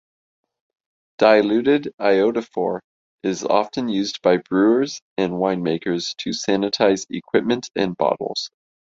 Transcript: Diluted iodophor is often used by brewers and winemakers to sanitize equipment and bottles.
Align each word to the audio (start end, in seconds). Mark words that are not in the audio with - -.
Diluted 1.19 1.93
iodophor 1.99 2.79
is 3.21 3.43
often 3.43 3.87
used 3.87 4.19
by 4.23 4.37
brewers 4.37 4.99
and 5.15 5.33
winemakers 5.33 6.15
to 6.23 6.31
sanitize 6.31 7.05
equipment 7.15 7.69
and 7.75 7.95
bottles. 7.95 8.49